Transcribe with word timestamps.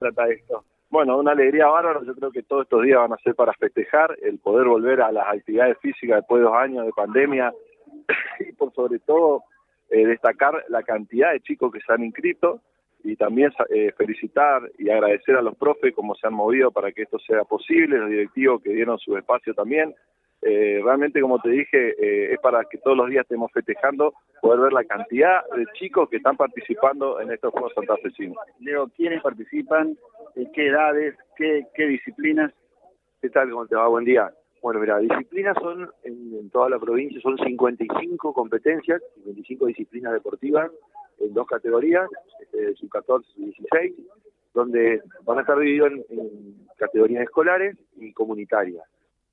trata 0.00 0.28
esto? 0.28 0.64
Bueno, 0.88 1.18
una 1.18 1.32
alegría 1.32 1.68
bárbara, 1.68 2.00
yo 2.04 2.14
creo 2.14 2.32
que 2.32 2.42
todos 2.42 2.64
estos 2.64 2.82
días 2.82 2.98
van 2.98 3.12
a 3.12 3.18
ser 3.18 3.36
para 3.36 3.52
festejar 3.52 4.16
el 4.22 4.38
poder 4.38 4.66
volver 4.66 5.00
a 5.02 5.12
las 5.12 5.28
actividades 5.28 5.78
físicas 5.78 6.16
después 6.16 6.40
de 6.40 6.46
dos 6.46 6.56
años 6.56 6.84
de 6.84 6.92
pandemia 6.92 7.52
y 8.40 8.52
por 8.52 8.72
sobre 8.72 8.98
todo 8.98 9.44
eh, 9.88 10.04
destacar 10.06 10.64
la 10.68 10.82
cantidad 10.82 11.32
de 11.32 11.40
chicos 11.40 11.72
que 11.72 11.80
se 11.80 11.92
han 11.92 12.02
inscrito 12.02 12.60
y 13.04 13.14
también 13.16 13.52
eh, 13.70 13.92
felicitar 13.96 14.62
y 14.78 14.90
agradecer 14.90 15.36
a 15.36 15.42
los 15.42 15.56
profes 15.56 15.94
cómo 15.94 16.14
se 16.16 16.26
han 16.26 16.34
movido 16.34 16.70
para 16.70 16.90
que 16.92 17.02
esto 17.02 17.18
sea 17.20 17.44
posible, 17.44 17.98
los 17.98 18.10
directivos 18.10 18.62
que 18.62 18.70
dieron 18.70 18.98
su 18.98 19.16
espacio 19.16 19.54
también. 19.54 19.94
Eh, 20.42 20.80
realmente, 20.82 21.20
como 21.20 21.38
te 21.38 21.50
dije, 21.50 21.90
eh, 21.98 22.32
es 22.32 22.40
para 22.40 22.64
que 22.64 22.78
todos 22.78 22.96
los 22.96 23.10
días 23.10 23.22
estemos 23.22 23.52
festejando, 23.52 24.14
poder 24.40 24.60
ver 24.60 24.72
la 24.72 24.84
cantidad 24.84 25.42
de 25.54 25.66
chicos 25.74 26.08
que 26.08 26.16
están 26.16 26.36
participando 26.36 27.20
en 27.20 27.30
estos 27.30 27.52
Juegos 27.52 27.72
santafesinos. 27.74 28.38
Leo, 28.60 28.88
¿quiénes 28.96 29.22
participan? 29.22 29.98
¿En 30.36 30.52
qué 30.52 30.68
edades? 30.68 31.14
¿Qué, 31.36 31.66
qué 31.74 31.86
disciplinas? 31.86 32.52
¿Qué 33.20 33.28
tal? 33.28 33.50
¿Cómo 33.50 33.66
te 33.66 33.76
va? 33.76 33.86
Buen 33.88 34.06
día. 34.06 34.32
Bueno, 34.62 34.80
mira, 34.80 34.98
disciplinas 34.98 35.56
son, 35.60 35.90
en, 36.04 36.50
toda 36.50 36.68
la 36.68 36.78
provincia, 36.78 37.20
son 37.20 37.38
55 37.38 38.32
competencias, 38.34 39.02
55 39.16 39.66
disciplinas 39.66 40.12
deportivas 40.12 40.70
en 41.18 41.32
dos 41.32 41.46
categorías, 41.46 42.08
este, 42.40 42.74
sub 42.76 42.90
14 42.90 43.26
y 43.36 43.44
16, 43.46 43.94
donde 44.52 45.02
van 45.24 45.38
a 45.38 45.40
estar 45.42 45.58
divididos 45.58 45.92
en, 46.10 46.66
categorías 46.76 47.24
escolares 47.24 47.76
y 47.96 48.12
comunitarias. 48.12 48.84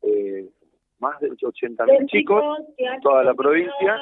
Eh, 0.02 0.50
más 1.00 1.20
de 1.20 1.30
80.000 1.30 2.08
chicos 2.08 2.44
toda 3.02 3.24
la 3.24 3.34
provincia, 3.34 3.98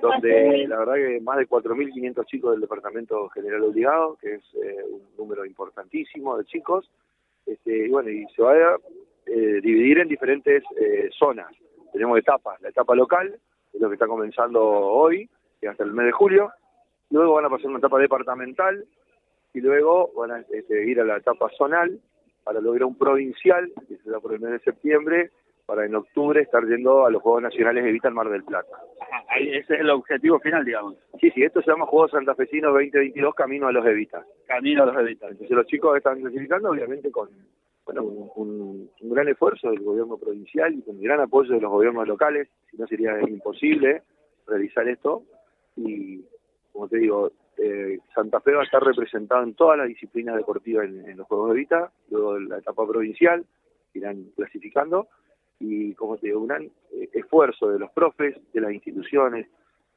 donde 0.00 0.66
la 0.68 0.78
verdad 0.78 0.94
que 0.94 1.20
más 1.20 1.38
de 1.38 1.48
4.500 1.48 2.26
chicos 2.26 2.50
del 2.52 2.60
Departamento 2.60 3.28
General 3.28 3.62
Obligado, 3.62 4.16
que 4.20 4.34
es 4.34 4.42
eh, 4.54 4.84
un 4.90 5.02
número 5.16 5.44
importantísimo 5.44 6.36
de 6.36 6.44
chicos, 6.44 6.90
este, 7.46 7.86
y 7.86 7.88
bueno, 7.88 8.10
y 8.10 8.26
se 8.34 8.42
va 8.42 8.52
a 8.52 8.76
eh, 9.26 9.60
dividir 9.62 9.98
en 9.98 10.08
diferentes 10.08 10.64
eh, 10.80 11.08
zonas. 11.16 11.52
Tenemos 11.92 12.18
etapas, 12.18 12.60
la 12.60 12.70
etapa 12.70 12.94
local, 12.94 13.38
que 13.70 13.78
es 13.78 13.80
lo 13.80 13.88
que 13.88 13.94
está 13.94 14.06
comenzando 14.06 14.62
hoy, 14.62 15.28
y 15.62 15.66
hasta 15.66 15.84
el 15.84 15.92
mes 15.92 16.06
de 16.06 16.12
julio, 16.12 16.50
luego 17.10 17.34
van 17.34 17.44
a 17.44 17.50
pasar 17.50 17.68
una 17.68 17.78
etapa 17.78 17.98
departamental, 17.98 18.84
y 19.54 19.60
luego 19.60 20.12
van 20.16 20.32
a 20.32 20.40
este, 20.50 20.86
ir 20.86 21.00
a 21.00 21.04
la 21.04 21.18
etapa 21.18 21.48
zonal, 21.56 22.00
para 22.42 22.60
lograr 22.60 22.84
un 22.84 22.96
provincial, 22.96 23.72
que 23.88 23.96
será 23.98 24.20
por 24.20 24.32
el 24.32 24.40
mes 24.40 24.52
de 24.52 24.58
septiembre, 24.60 25.30
para 25.66 25.84
en 25.84 25.96
octubre 25.96 26.40
estar 26.40 26.64
yendo 26.64 27.04
a 27.04 27.10
los 27.10 27.20
Juegos 27.20 27.42
Nacionales 27.42 27.84
de 27.84 27.92
Vita 27.92 28.08
al 28.08 28.14
Mar 28.14 28.30
del 28.30 28.44
Plata. 28.44 28.76
ese 29.38 29.74
es 29.74 29.80
el 29.80 29.90
objetivo 29.90 30.38
final, 30.38 30.64
digamos. 30.64 30.94
Sí, 31.20 31.30
sí, 31.32 31.42
esto 31.42 31.60
se 31.60 31.70
llama 31.70 31.86
Juegos 31.86 32.12
Santafesinos 32.12 32.72
2022 32.72 33.34
Camino 33.34 33.66
a 33.66 33.72
los 33.72 33.84
Evita. 33.84 34.24
Camino 34.46 34.84
a 34.84 34.86
los 34.86 34.96
Evita. 34.96 35.26
Entonces 35.26 35.56
los 35.56 35.66
chicos 35.66 35.96
están 35.96 36.20
clasificando, 36.20 36.70
obviamente, 36.70 37.10
con 37.10 37.28
bueno, 37.84 38.04
un, 38.04 38.90
un, 39.00 39.10
gran 39.10 39.28
esfuerzo 39.28 39.70
del 39.70 39.80
gobierno 39.80 40.16
provincial 40.16 40.72
y 40.74 40.82
con 40.82 41.00
gran 41.00 41.20
apoyo 41.20 41.54
de 41.54 41.60
los 41.60 41.70
gobiernos 41.70 42.06
locales, 42.06 42.48
si 42.70 42.76
no 42.76 42.86
sería 42.86 43.20
imposible 43.20 44.02
realizar 44.46 44.88
esto. 44.88 45.24
Y, 45.76 46.24
como 46.72 46.88
te 46.88 46.98
digo, 46.98 47.32
eh, 47.58 47.98
Santa 48.14 48.40
Fe 48.40 48.52
va 48.52 48.62
a 48.62 48.64
estar 48.64 48.82
representado 48.82 49.42
en 49.42 49.54
todas 49.54 49.78
las 49.78 49.88
disciplinas 49.88 50.36
deportivas 50.36 50.86
en, 50.86 51.08
en 51.08 51.16
los 51.16 51.26
Juegos 51.26 51.50
de 51.50 51.56
Vita, 51.56 51.92
luego 52.10 52.38
la 52.38 52.58
etapa 52.58 52.86
provincial, 52.86 53.44
irán 53.94 54.26
clasificando 54.36 55.08
y, 55.58 55.94
como 55.94 56.16
te 56.18 56.28
digo, 56.28 56.40
un 56.40 56.48
gran 56.48 56.64
eh, 56.64 57.08
esfuerzo 57.12 57.68
de 57.68 57.78
los 57.78 57.90
profes, 57.92 58.36
de 58.52 58.60
las 58.60 58.72
instituciones, 58.72 59.48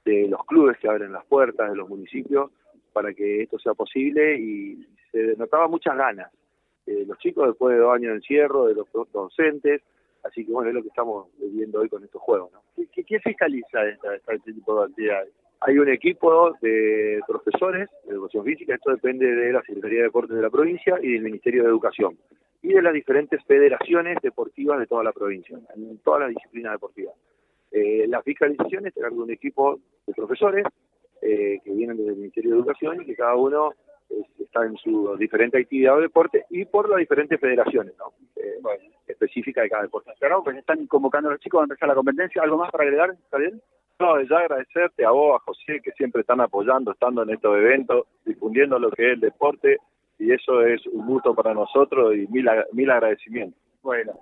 de 0.05 0.27
los 0.27 0.45
clubes 0.45 0.77
que 0.77 0.87
abren 0.87 1.11
las 1.11 1.25
puertas, 1.25 1.69
de 1.69 1.75
los 1.75 1.89
municipios, 1.89 2.51
para 2.93 3.13
que 3.13 3.43
esto 3.43 3.59
sea 3.59 3.73
posible 3.73 4.39
y 4.39 4.87
se 5.11 5.35
notaba 5.37 5.67
muchas 5.67 5.95
ganas. 5.95 6.31
de 6.85 7.05
los 7.05 7.17
chicos 7.19 7.47
después 7.47 7.75
de 7.75 7.81
dos 7.81 7.93
años 7.93 8.11
de 8.11 8.15
encierro, 8.15 8.65
de 8.65 8.75
los 8.75 8.87
docentes, 9.11 9.81
así 10.23 10.45
que 10.45 10.51
bueno, 10.51 10.69
es 10.69 10.75
lo 10.75 10.81
que 10.81 10.87
estamos 10.87 11.27
viviendo 11.39 11.81
hoy 11.81 11.89
con 11.89 12.03
estos 12.03 12.21
juegos. 12.21 12.51
¿no? 12.51 12.61
¿Qué, 12.91 13.03
qué 13.03 13.19
fiscaliza 13.19 13.87
esta, 13.87 14.15
este 14.15 14.53
tipo 14.53 14.79
de 14.79 14.87
actividades? 14.87 15.33
Hay 15.61 15.77
un 15.77 15.89
equipo 15.89 16.53
de 16.61 17.19
profesores 17.27 17.89
de 18.05 18.13
educación 18.13 18.45
física, 18.45 18.75
esto 18.75 18.91
depende 18.91 19.25
de 19.25 19.51
la 19.51 19.61
Secretaría 19.61 19.99
de 19.99 20.03
Deportes 20.05 20.35
de 20.35 20.41
la 20.41 20.49
provincia 20.49 20.97
y 21.01 21.13
del 21.13 21.21
Ministerio 21.21 21.63
de 21.63 21.69
Educación 21.69 22.17
y 22.61 22.73
de 22.73 22.81
las 22.81 22.93
diferentes 22.93 23.43
federaciones 23.45 24.17
deportivas 24.21 24.79
de 24.79 24.87
toda 24.87 25.03
la 25.03 25.13
provincia, 25.13 25.57
en 25.75 25.97
todas 25.99 26.21
las 26.21 26.29
disciplinas 26.29 26.73
deportivas. 26.73 27.15
Eh, 27.71 28.05
las 28.07 28.23
fiscalizaciones 28.23 28.93
de 28.93 29.07
un 29.09 29.29
equipo 29.29 29.79
de 30.05 30.13
profesores 30.13 30.65
eh, 31.21 31.59
que 31.63 31.71
vienen 31.71 31.97
desde 31.97 32.11
el 32.11 32.17
Ministerio 32.17 32.51
de 32.51 32.57
Educación 32.57 33.01
y 33.01 33.05
que 33.05 33.15
cada 33.15 33.35
uno 33.35 33.73
está 34.39 34.65
en 34.65 34.75
su 34.77 35.15
diferente 35.17 35.59
actividad 35.59 35.97
o 35.97 36.01
deporte 36.01 36.45
y 36.49 36.65
por 36.65 36.89
las 36.89 36.97
diferentes 36.97 37.39
federaciones 37.39 37.93
¿no? 37.97 38.13
Eh, 38.37 38.59
específicas 39.07 39.63
de 39.63 39.69
cada 39.69 39.83
deporte. 39.83 40.11
Claro, 40.19 40.43
pues 40.43 40.57
están 40.57 40.87
convocando 40.87 41.29
a 41.29 41.33
los 41.33 41.41
chicos 41.41 41.59
a 41.59 41.63
empezar 41.63 41.87
la 41.87 41.95
competencia. 41.95 42.41
¿Algo 42.41 42.57
más 42.57 42.71
para 42.71 42.85
agregar, 42.85 43.15
Javier? 43.31 43.53
No, 43.99 44.21
ya 44.21 44.37
agradecerte 44.37 45.05
a 45.05 45.11
vos, 45.11 45.35
a 45.35 45.43
José, 45.43 45.81
que 45.83 45.91
siempre 45.91 46.21
están 46.21 46.39
apoyando, 46.39 46.91
estando 46.91 47.23
en 47.23 47.31
estos 47.31 47.55
eventos, 47.57 48.07
difundiendo 48.25 48.79
lo 48.79 48.89
que 48.91 49.07
es 49.07 49.13
el 49.13 49.19
deporte 49.19 49.77
y 50.19 50.31
eso 50.31 50.61
es 50.61 50.85
un 50.87 51.07
gusto 51.07 51.33
para 51.33 51.53
nosotros 51.53 52.13
y 52.15 52.27
mil, 52.27 52.45
mil 52.73 52.91
agradecimientos. 52.91 53.59
Bueno, 53.81 54.19